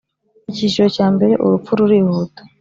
Icyiciro 0.49 0.87
Cya 0.95 1.07
Mbere 1.15 1.33
Urupfu 1.45 1.71
Rurihuta 1.77 2.41